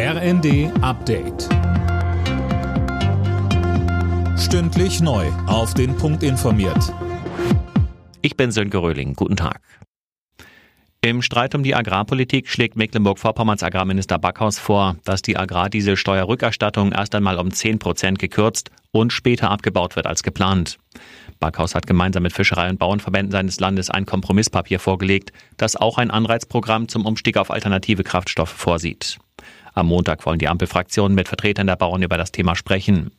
[0.00, 1.48] RND Update.
[4.38, 5.26] Stündlich neu.
[5.48, 6.94] Auf den Punkt informiert.
[8.22, 9.14] Ich bin Sönke Röhling.
[9.14, 9.60] Guten Tag.
[11.00, 17.36] Im Streit um die Agrarpolitik schlägt Mecklenburg-Vorpommerns Agrarminister Backhaus vor, dass die Agrardieselsteuerrückerstattung erst einmal
[17.36, 20.78] um 10 Prozent gekürzt und später abgebaut wird als geplant.
[21.40, 26.12] Backhaus hat gemeinsam mit Fischerei- und Bauernverbänden seines Landes ein Kompromisspapier vorgelegt, das auch ein
[26.12, 29.18] Anreizprogramm zum Umstieg auf alternative Kraftstoffe vorsieht.
[29.74, 33.10] Am Montag wollen die Ampelfraktionen mit Vertretern der Bauern über das Thema sprechen.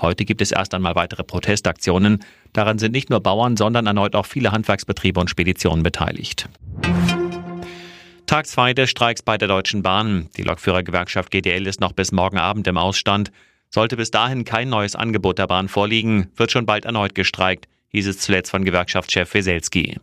[0.00, 2.24] Heute gibt es erst einmal weitere Protestaktionen.
[2.52, 6.48] Daran sind nicht nur Bauern, sondern erneut auch viele Handwerksbetriebe und Speditionen beteiligt.
[8.26, 10.28] Tag 2 des Streiks bei der Deutschen Bahn.
[10.36, 13.30] Die Lokführergewerkschaft GDL ist noch bis morgen Abend im Ausstand.
[13.68, 18.06] Sollte bis dahin kein neues Angebot der Bahn vorliegen, wird schon bald erneut gestreikt, hieß
[18.06, 19.98] es zuletzt von Gewerkschaftschef Weselski.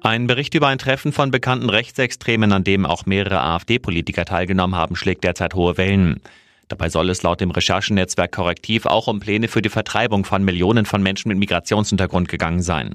[0.00, 4.94] Ein Bericht über ein Treffen von bekannten Rechtsextremen, an dem auch mehrere AfD-Politiker teilgenommen haben,
[4.94, 6.20] schlägt derzeit hohe Wellen.
[6.68, 10.86] Dabei soll es laut dem Recherchennetzwerk Korrektiv auch um Pläne für die Vertreibung von Millionen
[10.86, 12.94] von Menschen mit Migrationshintergrund gegangen sein.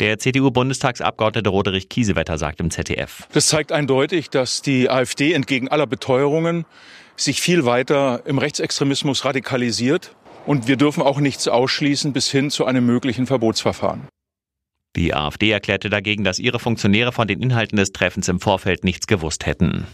[0.00, 3.28] Der CDU-Bundestagsabgeordnete Roderich Kiesewetter sagt im ZDF.
[3.32, 6.64] Das zeigt eindeutig, dass die AfD entgegen aller Beteuerungen
[7.14, 10.14] sich viel weiter im Rechtsextremismus radikalisiert.
[10.46, 14.08] Und wir dürfen auch nichts ausschließen bis hin zu einem möglichen Verbotsverfahren.
[14.94, 19.06] Die AfD erklärte dagegen, dass ihre Funktionäre von den Inhalten des Treffens im Vorfeld nichts
[19.06, 19.86] gewusst hätten.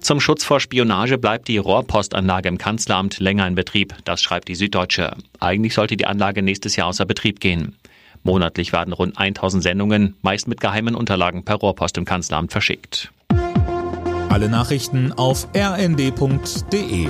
[0.00, 4.54] Zum Schutz vor Spionage bleibt die Rohrpostanlage im Kanzleramt länger in Betrieb, das schreibt die
[4.54, 5.14] Süddeutsche.
[5.38, 7.76] Eigentlich sollte die Anlage nächstes Jahr außer Betrieb gehen.
[8.22, 13.12] Monatlich werden rund 1000 Sendungen, meist mit geheimen Unterlagen per Rohrpost im Kanzleramt verschickt.
[14.30, 17.08] Alle Nachrichten auf rnd.de